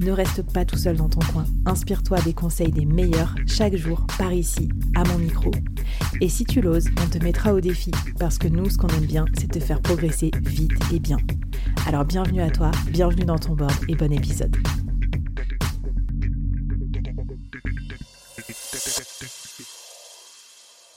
[0.00, 1.44] Ne reste pas tout seul dans ton coin.
[1.66, 5.50] Inspire-toi des conseils des meilleurs chaque jour par ici, à mon micro.
[6.20, 9.06] Et si tu l'oses, on te mettra au défi parce que nous, ce qu'on aime
[9.06, 11.18] bien, c'est te faire progresser vite et bien.
[11.86, 14.56] Alors bienvenue à toi, bienvenue dans ton board et bon épisode.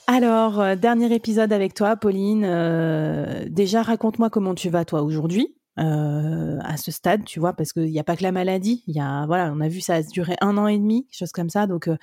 [0.06, 2.44] Alors, euh, dernier épisode avec toi, Pauline.
[2.44, 5.54] Euh, déjà, raconte-moi comment tu vas toi aujourd'hui.
[5.78, 8.84] Euh, à ce stade, tu vois, parce qu'il n'y a pas que la maladie.
[8.86, 11.50] Y a, voilà, on a vu ça a duré un an et demi, chose comme
[11.50, 11.66] ça.
[11.66, 11.96] Donc, euh,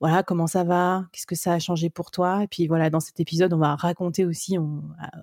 [0.00, 3.00] voilà, comment ça va Qu'est-ce que ça a changé pour toi Et puis, voilà, dans
[3.00, 4.58] cet épisode, on va raconter aussi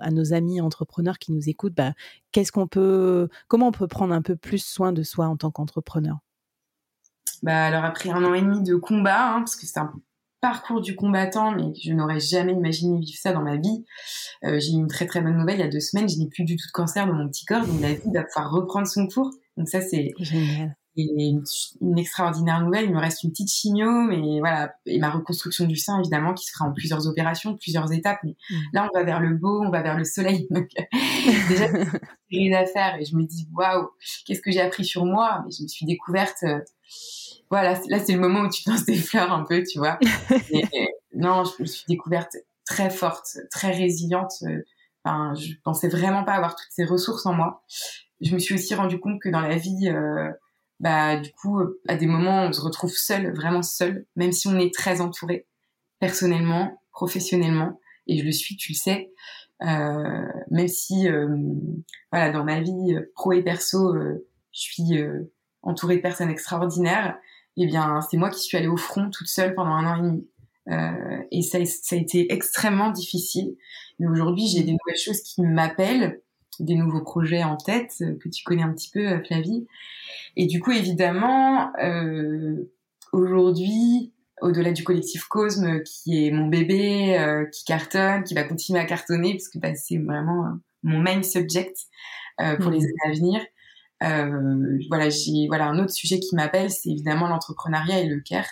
[0.02, 1.94] à, nos amis entrepreneurs qui nous écoutent, bah,
[2.32, 5.52] qu'est-ce qu'on peut, comment on peut prendre un peu plus soin de soi en tant
[5.52, 6.18] qu'entrepreneur?
[7.44, 9.94] Bah, alors après un an et demi de combat, hein, parce que c'est un
[10.46, 13.84] parcours du combattant, mais je n'aurais jamais imaginé vivre ça dans ma vie.
[14.44, 16.28] Euh, j'ai eu une très très bonne nouvelle il y a deux semaines, je n'ai
[16.28, 18.86] plus du tout de cancer dans mon petit corps, donc la vie va pouvoir reprendre
[18.86, 19.32] son cours.
[19.58, 20.14] Donc ça c'est
[20.98, 21.44] une,
[21.82, 22.86] une, extraordinaire nouvelle.
[22.86, 26.46] Il me reste une petite chimio, mais voilà, et ma reconstruction du sein évidemment qui
[26.46, 28.20] se fera en plusieurs opérations, plusieurs étapes.
[28.24, 28.56] Mais mm.
[28.74, 30.48] là on va vers le beau, on va vers le soleil.
[30.52, 30.70] Donc
[31.50, 31.68] déjà
[32.30, 33.90] rien à faire et je me dis waouh,
[34.26, 35.42] qu'est-ce que j'ai appris sur moi?
[35.46, 36.44] Mais je me suis découverte.
[36.44, 36.60] Euh,
[37.50, 40.00] voilà, là c'est le moment où tu lances des fleurs un peu, tu vois.
[41.16, 42.36] non, je me suis découverte
[42.66, 44.34] très forte, très résiliente.
[44.44, 44.62] Euh,
[45.04, 47.64] enfin, je pensais vraiment pas avoir toutes ces ressources en moi.
[48.22, 50.32] Je me suis aussi rendu compte que dans la vie, euh,
[50.80, 54.58] bah du coup, à des moments, on se retrouve seul, vraiment seul, même si on
[54.58, 55.48] est très entouré,
[56.00, 57.80] personnellement, professionnellement.
[58.08, 59.12] Et je le suis, tu le sais.
[59.62, 61.08] Euh, même si,
[62.12, 64.20] voilà, dans ma vie pro et perso, je
[64.52, 64.94] suis
[65.64, 67.18] entourée de personnes extraordinaires
[67.58, 70.02] eh bien, c'est moi qui suis allée au front toute seule pendant un an et
[70.02, 70.28] demi.
[70.70, 73.56] Euh, et ça, ça, a été extrêmement difficile.
[74.00, 76.22] Mais aujourd'hui, j'ai des nouvelles choses qui m'appellent,
[76.60, 79.68] des nouveaux projets en tête euh, que tu connais un petit peu, euh, Flavie.
[80.36, 82.72] Et du coup, évidemment, euh,
[83.12, 88.80] aujourd'hui, au-delà du collectif Cosme, qui est mon bébé, euh, qui cartonne, qui va continuer
[88.80, 90.46] à cartonner, parce que bah, c'est vraiment
[90.84, 91.78] mon main subject
[92.60, 92.74] pour mmh.
[92.74, 93.42] les années à venir.
[94.90, 98.48] Voilà, j'ai voilà un autre sujet qui m'appelle, c'est évidemment l'entrepreneuriat et le care.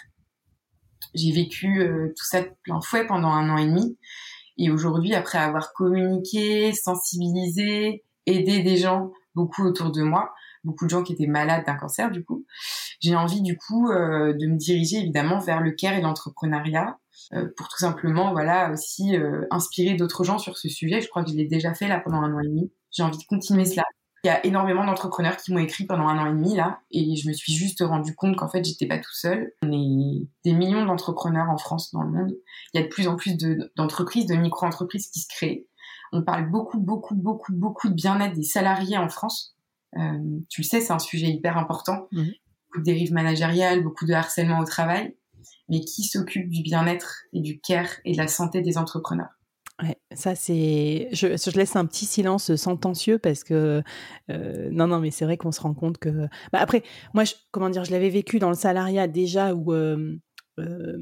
[1.14, 1.86] J'ai vécu
[2.18, 3.98] tout ça de plein fouet pendant un an et demi.
[4.58, 10.34] Et aujourd'hui, après avoir communiqué, sensibilisé, aidé des gens beaucoup autour de moi,
[10.64, 12.46] beaucoup de gens qui étaient malades d'un cancer du coup,
[13.00, 16.98] j'ai envie du coup euh, de me diriger évidemment vers le care et l'entrepreneuriat
[17.34, 21.02] euh, pour tout simplement voilà aussi euh, inspirer d'autres gens sur ce sujet.
[21.02, 22.72] Je crois que je l'ai déjà fait là pendant un an et demi.
[22.92, 23.84] J'ai envie de continuer cela.
[24.24, 27.16] Il y a énormément d'entrepreneurs qui m'ont écrit pendant un an et demi là, et
[27.18, 29.52] je me suis juste rendu compte qu'en fait j'étais pas tout seul.
[29.64, 32.34] On est des millions d'entrepreneurs en France, dans le monde.
[32.74, 33.36] Il y a de plus en plus
[33.76, 35.68] d'entreprises, de, micro-entreprises qui se créent.
[36.14, 39.58] On parle beaucoup, beaucoup, beaucoup, beaucoup de bien-être des salariés en France.
[39.98, 42.08] Euh, tu le sais, c'est un sujet hyper important.
[42.12, 45.18] Beaucoup de dérives managériales, beaucoup de harcèlement au travail.
[45.68, 49.38] Mais qui s'occupe du bien-être et du care et de la santé des entrepreneurs?
[49.82, 51.10] Ouais, ça c'est.
[51.14, 53.82] Je, laisse un petit silence sentencieux parce que
[54.30, 56.28] euh, non, non, mais c'est vrai qu'on se rend compte que.
[56.52, 59.74] Bah après, moi, je, comment dire, je l'avais vécu dans le salariat déjà où.
[59.74, 60.20] Euh,
[60.60, 60.98] euh,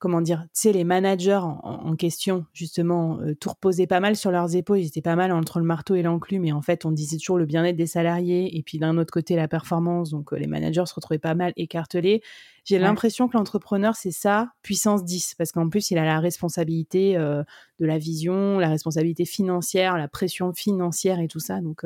[0.00, 4.30] comment dire, tu sais, les managers en, question, justement, euh, tout reposait pas mal sur
[4.30, 6.90] leurs épaules, ils étaient pas mal entre le marteau et l'enclume, et en fait, on
[6.90, 10.36] disait toujours le bien-être des salariés, et puis d'un autre côté, la performance, donc euh,
[10.36, 12.22] les managers se retrouvaient pas mal écartelés.
[12.64, 17.18] J'ai l'impression que l'entrepreneur, c'est ça, puissance 10, parce qu'en plus, il a la responsabilité
[17.18, 17.42] euh,
[17.78, 21.84] de la vision, la responsabilité financière, la pression financière et tout ça, donc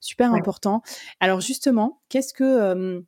[0.00, 0.82] super important.
[1.20, 3.04] Alors justement, qu'est-ce que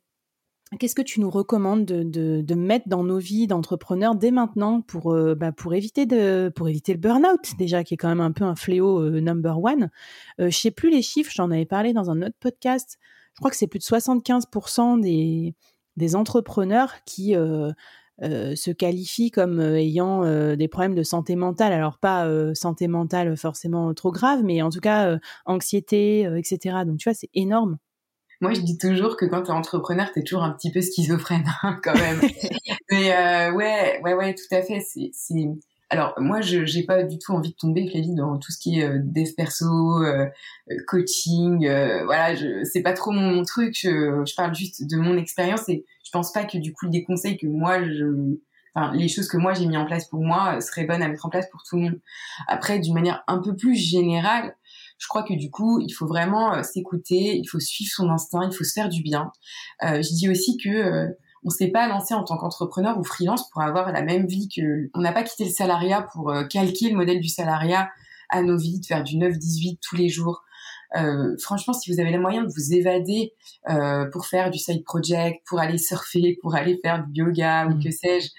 [0.79, 5.35] Qu'est-ce que tu nous recommandes de, mettre dans nos vies d'entrepreneurs dès maintenant pour, euh,
[5.35, 6.49] bah, pour, éviter le
[6.95, 9.89] burn-out, déjà, qui est quand même un peu un fléau euh, number one
[10.39, 12.99] euh, Je sais plus les chiffres, j'en avais parlé dans un autre podcast.
[13.33, 17.73] Je crois que c'est plus de 75% des, entrepreneurs qui euh,
[18.21, 20.23] se qualifient comme ayant
[20.55, 21.73] des problèmes de santé mentale.
[21.73, 26.85] Alors, pas santé mentale forcément trop grave, mais en tout cas, anxiété, etc.
[26.85, 27.77] Donc, tu vois, c'est énorme.
[28.41, 31.79] Moi, je dis toujours que quand t'es entrepreneur, t'es toujours un petit peu schizophrène, hein,
[31.83, 32.19] quand même.
[32.91, 34.81] Mais euh, ouais, ouais, ouais, tout à fait.
[34.81, 35.47] C'est, c'est...
[35.91, 38.79] Alors moi, je j'ai pas du tout envie de tomber, Flavie, dans tout ce qui
[38.79, 40.25] est euh, dev perso, euh,
[40.71, 41.67] euh, coaching.
[41.67, 43.77] Euh, voilà, je c'est pas trop mon, truc.
[43.77, 47.03] Je, je, parle juste de mon expérience et je pense pas que du coup des
[47.03, 48.37] conseils que moi je
[48.73, 51.25] Enfin, les choses que moi j'ai mis en place pour moi seraient bonnes à mettre
[51.25, 51.99] en place pour tout le monde.
[52.47, 54.55] Après, d'une manière un peu plus générale,
[55.01, 58.55] Je crois que du coup, il faut vraiment s'écouter, il faut suivre son instinct, il
[58.55, 59.31] faut se faire du bien.
[59.81, 61.07] je dis aussi que
[61.43, 64.91] on s'est pas lancé en tant qu'entrepreneur ou freelance pour avoir la même vie que
[64.93, 67.89] on n'a pas quitté le salariat pour calquer le modèle du salariat
[68.29, 70.43] à nos vies, de faire du 9-18 tous les jours.
[70.95, 73.33] Euh, franchement, si vous avez les moyens de vous évader
[73.69, 77.75] euh, pour faire du side project, pour aller surfer, pour aller faire du yoga ou
[77.75, 77.83] mmh.
[77.83, 78.29] que sais-je,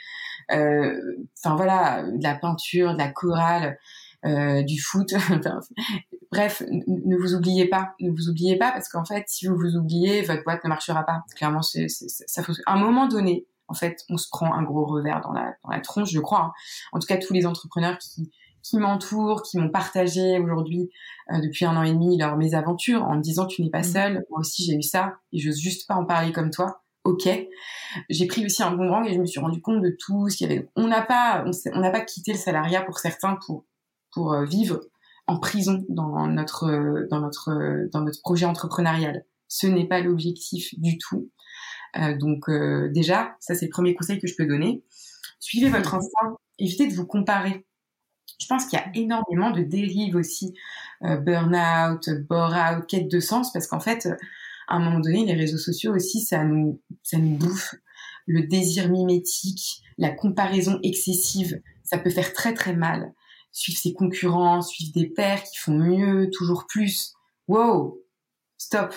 [0.54, 3.78] euh, enfin voilà, de la peinture, de la chorale,
[4.24, 5.14] euh, du foot,
[6.32, 9.76] bref, ne vous oubliez pas, ne vous oubliez pas parce qu'en fait, si vous vous
[9.76, 11.22] oubliez, votre boîte ne marchera pas.
[11.36, 14.84] Clairement, c'est, ça faut, à un moment donné, en fait, on se prend un gros
[14.84, 16.46] revers dans la, dans la tronche, je crois.
[16.46, 16.52] Hein.
[16.92, 18.30] En tout cas, tous les entrepreneurs qui
[18.62, 20.88] qui m'entourent, qui m'ont partagé aujourd'hui
[21.32, 23.84] euh, depuis un an et demi leur mésaventures en me disant tu n'es pas mmh.
[23.84, 26.82] seule, moi aussi j'ai eu ça et j'ose juste pas en parler comme toi.
[27.04, 27.28] Ok,
[28.08, 30.36] j'ai pris aussi un bon rang et je me suis rendu compte de tout ce
[30.36, 30.68] qu'il y avait.
[30.76, 31.44] On n'a pas,
[31.74, 33.64] on n'a pas quitté le salariat pour certains pour
[34.12, 34.80] pour euh, vivre
[35.26, 39.24] en prison dans notre dans notre dans notre projet entrepreneurial.
[39.48, 41.30] Ce n'est pas l'objectif du tout.
[41.96, 44.82] Euh, donc euh, déjà, ça c'est le premier conseil que je peux donner.
[45.40, 47.66] Suivez votre instinct, évitez de vous comparer
[48.42, 50.54] je pense qu'il y a énormément de dérives aussi,
[51.04, 54.08] euh, burn-out, bore-out, quête de sens, parce qu'en fait,
[54.68, 57.74] à un moment donné, les réseaux sociaux aussi, ça nous, ça nous bouffe.
[58.26, 63.12] Le désir mimétique, la comparaison excessive, ça peut faire très très mal.
[63.52, 67.12] Suivre ses concurrents, suivre des pairs qui font mieux, toujours plus.
[67.48, 68.00] Wow,
[68.58, 68.94] stop.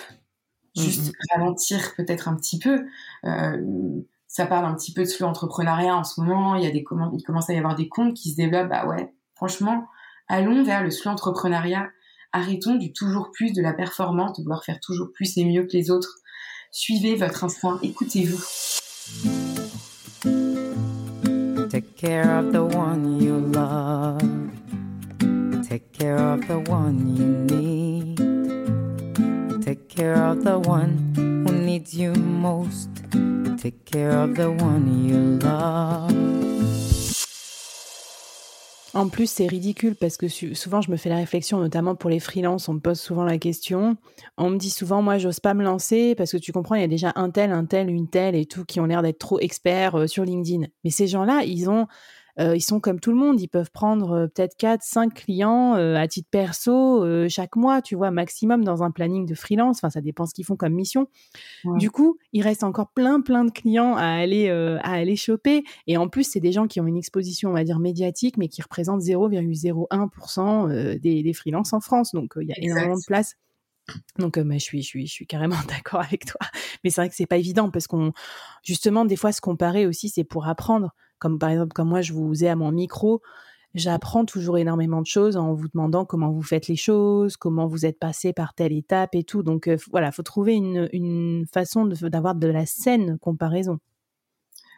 [0.76, 2.86] Mm, Juste ralentir peut-être un petit peu.
[3.24, 6.56] Euh, ça parle un petit peu de slow entrepreneuriat en ce moment.
[6.56, 8.68] Il y a des il commence à y avoir des comptes qui se développent.
[8.68, 9.86] Bah ouais, Franchement,
[10.28, 11.90] allons vers le slow entrepreneuriat.
[12.32, 15.72] Arrêtons du toujours plus, de la performance, de vouloir faire toujours plus et mieux que
[15.72, 16.16] les autres.
[16.70, 18.42] Suivez votre instinct, écoutez-vous.
[21.68, 24.45] Take care of the one you love.
[25.96, 28.18] Take care of the one you need.
[29.64, 32.90] Take care of the one who needs you most.
[33.56, 36.12] Take care of the one you love.
[38.92, 42.20] En plus, c'est ridicule parce que souvent, je me fais la réflexion, notamment pour les
[42.20, 43.96] freelances, on me pose souvent la question.
[44.36, 46.84] On me dit souvent, moi, j'ose pas me lancer parce que tu comprends, il y
[46.84, 49.40] a déjà un tel, un tel, une telle et tout qui ont l'air d'être trop
[49.40, 50.66] experts euh, sur LinkedIn.
[50.84, 51.86] Mais ces gens-là, ils ont
[52.38, 55.96] ils sont comme tout le monde, ils peuvent prendre euh, peut-être 4, 5 clients euh,
[55.96, 59.78] à titre perso chaque mois, tu vois, maximum dans un planning de freelance.
[59.78, 61.08] Enfin, ça dépend ce qu'ils font comme mission.
[61.64, 65.64] Du coup, il reste encore plein, plein de clients à aller, à aller choper.
[65.86, 68.48] Et en plus, c'est des gens qui ont une exposition, on va dire, médiatique, mais
[68.48, 72.12] qui représentent 0,01% des, des freelances en France.
[72.12, 73.36] Donc, il y a énormément de place.
[74.18, 76.40] Donc, je, suis, je, suis, je suis carrément d'accord avec toi.
[76.82, 78.12] Mais c'est vrai que c'est pas évident parce qu'on,
[78.62, 80.94] justement, des fois, se comparer aussi, c'est pour apprendre.
[81.18, 83.22] Comme par exemple, comme moi, je vous ai à mon micro,
[83.76, 87.86] j'apprends toujours énormément de choses en vous demandant comment vous faites les choses, comment vous
[87.86, 89.42] êtes passé par telle étape et tout.
[89.42, 93.78] Donc euh, voilà, faut trouver une, façon d'avoir de, la saine comparaison.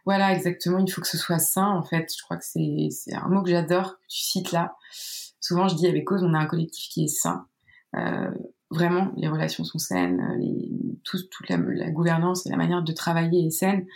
[0.05, 0.79] Voilà, exactement.
[0.79, 2.13] Il faut que ce soit sain, en fait.
[2.17, 4.75] Je crois que c'est un mot que j'adore, que tu cites là.
[5.41, 7.47] Souvent, je dis avec cause, on a un collectif qui est sain.
[7.95, 8.31] Euh,
[8.71, 10.21] vraiment, les relations sont saines,
[11.05, 11.59] tout, toute la,
[11.91, 13.87] gouvernance et la manière de travailler est saine.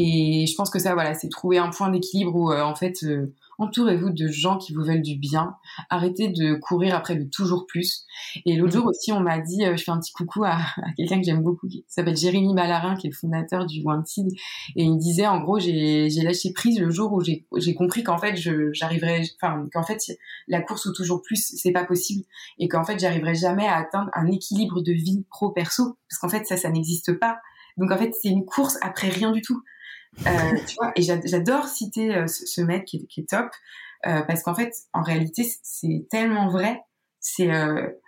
[0.00, 3.02] Et je pense que ça, voilà, c'est trouver un point d'équilibre où, euh, en fait,
[3.02, 5.56] euh, entourez-vous de gens qui vous veulent du bien.
[5.90, 8.06] Arrêtez de courir après le toujours plus.
[8.46, 10.60] Et l'autre jour aussi, on m'a dit, euh, je fais un petit coucou à,
[10.96, 14.28] quelqu'un que j'aime beaucoup, qui s'appelle Jérémy Malarin, qui est le fondateur du Wanted.
[14.76, 18.18] Et il me disait, en gros, j'ai lâché prise le jour où j'ai compris qu'en
[18.18, 18.36] fait,
[18.72, 19.98] j'arriverais, enfin, qu'en fait,
[20.46, 22.24] la course ou toujours plus, c'est pas possible.
[22.60, 25.96] Et qu'en fait, j'arriverai jamais à atteindre un équilibre de vie pro-perso.
[26.08, 27.38] Parce qu'en fait, ça, ça n'existe pas.
[27.78, 29.62] Donc en fait, c'est une course après rien du tout.
[30.26, 33.50] Euh, et j'adore citer euh, ce, mec qui est, top
[34.06, 36.82] euh, parce qu'en fait, en réalité, c'est tellement vrai.
[37.20, 37.50] C'est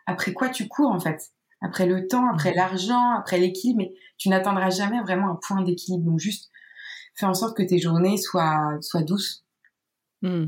[0.07, 1.30] après quoi tu cours en fait?
[1.61, 6.04] Après le temps, après l'argent, après l'équilibre, mais tu n'atteindras jamais vraiment un point d'équilibre.
[6.04, 6.50] Donc juste
[7.16, 9.45] fais en sorte que tes journées soient douces.
[10.23, 10.47] Mmh.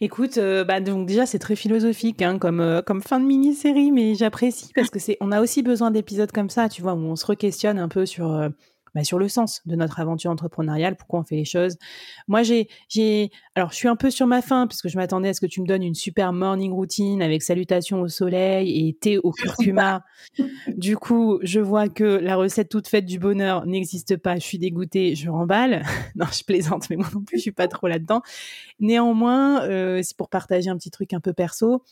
[0.00, 4.70] Écoute, bah donc déjà c'est très philosophique hein, comme comme fin de mini-série, mais j'apprécie
[4.74, 7.24] parce que c'est on a aussi besoin d'épisodes comme ça, tu vois, où on se
[7.24, 8.50] re-questionne un peu sur
[8.98, 11.76] bah, sur le sens de notre aventure entrepreneuriale, pourquoi on fait les choses.
[12.26, 15.28] Moi, j'ai, j'ai, alors je suis un peu sur ma faim parce que je m'attendais
[15.28, 18.94] à ce que tu me donnes une super morning routine avec salutations au soleil et
[18.94, 20.04] thé au curcuma.
[20.66, 24.34] du coup, je vois que la recette toute faite du bonheur n'existe pas.
[24.34, 25.84] Je suis dégoûtée, je remballe.
[26.16, 28.22] non, je plaisante, mais moi non plus, je suis pas trop là-dedans.
[28.80, 31.84] Néanmoins, euh, c'est pour partager un petit truc un peu perso.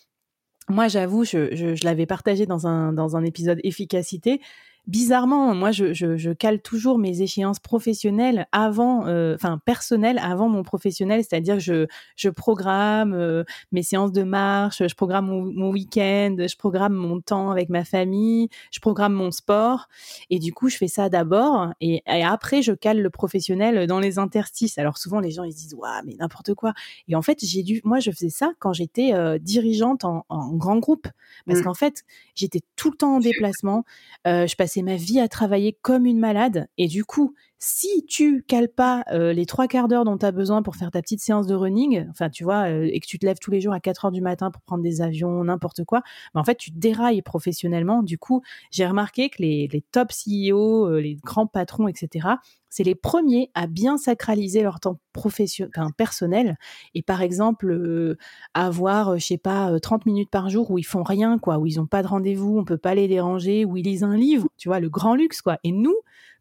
[0.68, 4.40] Moi, j'avoue, je, je, je l'avais partagé dans un, dans un épisode efficacité
[4.86, 10.62] bizarrement, moi, je, je, cale toujours mes échéances professionnelles avant, euh, enfin personnelles avant mon
[10.62, 16.56] professionnel, c'est-à-dire je, je programme euh, mes séances de marche, je programme mon, week-end, je
[16.56, 19.88] programme mon temps avec ma famille, je programme mon sport,
[20.30, 24.18] et du coup, je fais ça d'abord, et, après, je cale le professionnel dans les
[24.18, 24.78] interstices.
[24.78, 26.72] Alors souvent, les gens ils se disent, waouh, mais n'importe quoi.
[27.08, 30.54] Et en fait, j'ai dû, moi, je faisais ça quand j'étais euh, dirigeante en, en,
[30.54, 31.08] grand groupe,
[31.46, 31.64] parce mmh.
[31.64, 33.84] qu'en fait, j'étais tout le temps en déplacement,
[34.24, 36.68] je passais ma vie à travailler comme une malade.
[36.78, 40.32] Et du coup, si tu cales pas euh, les trois quarts d'heure dont tu as
[40.32, 43.18] besoin pour faire ta petite séance de running, enfin, tu vois, euh, et que tu
[43.18, 45.84] te lèves tous les jours à 4 heures du matin pour prendre des avions, n'importe
[45.84, 46.02] quoi,
[46.34, 48.02] bah, en fait, tu dérailles professionnellement.
[48.02, 52.28] Du coup, j'ai remarqué que les, les top CEO, euh, les grands patrons, etc.,
[52.68, 56.58] c'est les premiers à bien sacraliser leur temps professionnel, personnel.
[56.94, 58.16] Et par exemple,
[58.52, 61.80] avoir, je sais pas, 30 minutes par jour où ils font rien, quoi, où ils
[61.80, 64.68] ont pas de rendez-vous, on peut pas les déranger, où ils lisent un livre, tu
[64.68, 65.58] vois, le grand luxe, quoi.
[65.64, 65.96] Et nous,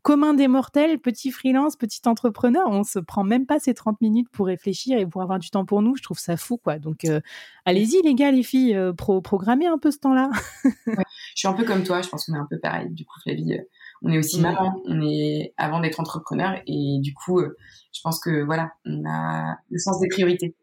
[0.05, 4.29] commun des mortels, petit freelance, petit entrepreneur, on se prend même pas ces 30 minutes
[4.29, 5.95] pour réfléchir et pour avoir du temps pour nous.
[5.95, 6.77] Je trouve ça fou, quoi.
[6.77, 7.21] Donc, euh,
[7.65, 10.29] allez-y, les gars, les filles, euh, programmez un peu ce temps-là.
[10.63, 11.01] je
[11.33, 12.91] suis un peu comme toi, je pense qu'on est un peu pareil.
[12.91, 13.63] Du coup, Flavie, euh,
[14.03, 18.43] on est aussi maman, on est avant d'être entrepreneur et du coup, je pense que
[18.43, 20.55] voilà, on a le sens des priorités.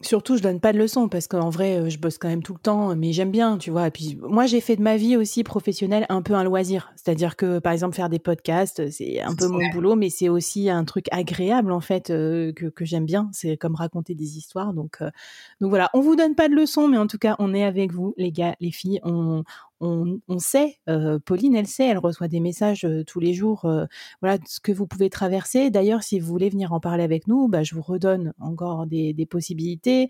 [0.00, 2.52] Surtout, je donne pas de leçons parce qu'en vrai, euh, je bosse quand même tout
[2.52, 3.88] le temps, mais j'aime bien, tu vois.
[3.88, 6.92] Et puis, moi, j'ai fait de ma vie aussi professionnelle un peu un loisir.
[6.94, 10.70] C'est-à-dire que, par exemple, faire des podcasts, c'est un peu mon boulot, mais c'est aussi
[10.70, 13.28] un truc agréable, en fait, euh, que, que j'aime bien.
[13.32, 14.72] C'est comme raconter des histoires.
[14.72, 15.10] Donc, euh,
[15.60, 17.92] donc voilà, on vous donne pas de leçons, mais en tout cas, on est avec
[17.92, 19.00] vous, les gars, les filles.
[19.02, 19.42] On,
[19.80, 23.86] on, sait, euh, Pauline, elle sait, elle reçoit des messages euh, tous les jours, euh,
[24.20, 25.70] voilà ce que vous pouvez traverser.
[25.70, 29.14] D'ailleurs, si vous voulez venir en parler avec nous, bah, je vous redonne encore des,
[29.30, 30.08] possibilités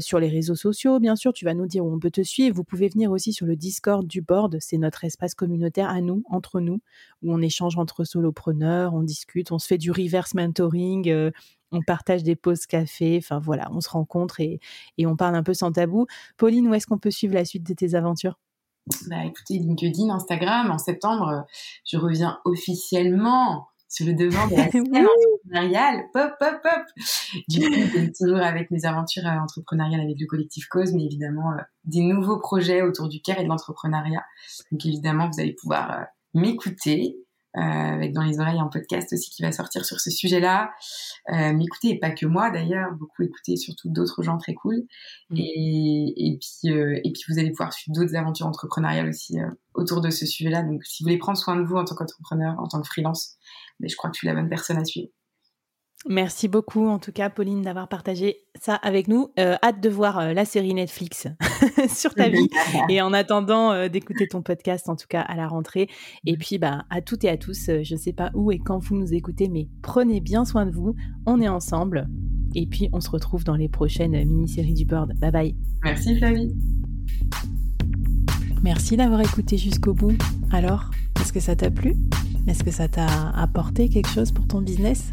[0.00, 0.98] sur les réseaux sociaux.
[0.98, 2.56] Bien sûr, tu vas nous dire où on peut te suivre.
[2.56, 6.22] Vous pouvez venir aussi sur le Discord du board, c'est notre espace communautaire à nous,
[6.28, 6.80] entre nous,
[7.22, 11.30] où on échange entre solopreneurs, on discute, on se fait du reverse mentoring
[11.72, 14.60] on partage des pauses café, enfin voilà, on se rencontre et,
[14.98, 16.06] et, on parle un peu sans tabou.
[16.36, 18.38] Pauline, où est-ce qu'on peut suivre la suite de tes aventures?
[19.08, 21.46] Bah, écoutez, LinkedIn, Instagram, en septembre,
[21.84, 26.04] je reviens officiellement sur le devant de la scène entrepreneuriale.
[26.12, 27.04] Pop, pop, pop.
[27.48, 31.62] Du coup, toujours avec mes aventures euh, entrepreneuriales avec le collectif Cause, mais évidemment, euh,
[31.84, 34.24] des nouveaux projets autour du care et de l'entrepreneuriat.
[34.70, 37.25] Donc, évidemment, vous allez pouvoir euh, m'écouter euh,
[37.62, 40.70] avec dans les oreilles un podcast aussi qui va sortir sur ce sujet-là.
[41.32, 44.82] Euh, M'écouter et pas que moi d'ailleurs, beaucoup écouter surtout d'autres gens très cool.
[45.30, 45.36] Mm.
[45.38, 49.48] Et, et puis euh, et puis vous allez pouvoir suivre d'autres aventures entrepreneuriales aussi euh,
[49.74, 50.62] autour de ce sujet-là.
[50.62, 53.36] Donc si vous voulez prendre soin de vous en tant qu'entrepreneur, en tant que freelance,
[53.80, 55.08] mais je crois que je suis la bonne personne à suivre.
[56.08, 59.32] Merci beaucoup, en tout cas, Pauline, d'avoir partagé ça avec nous.
[59.40, 61.26] Euh, hâte de voir euh, la série Netflix
[61.88, 62.48] sur ta vie.
[62.88, 65.88] Et en attendant euh, d'écouter ton podcast, en tout cas, à la rentrée.
[66.24, 68.78] Et puis, bah, à toutes et à tous, je ne sais pas où et quand
[68.78, 70.94] vous nous écoutez, mais prenez bien soin de vous.
[71.26, 72.06] On est ensemble.
[72.54, 75.12] Et puis, on se retrouve dans les prochaines mini-séries du board.
[75.18, 75.56] Bye bye.
[75.82, 76.54] Merci, Flavie.
[78.62, 80.16] Merci d'avoir écouté jusqu'au bout.
[80.52, 81.96] Alors, est-ce que ça t'a plu?
[82.46, 85.12] Est-ce que ça t'a apporté quelque chose pour ton business?